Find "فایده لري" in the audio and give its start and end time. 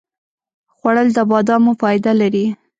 1.81-2.45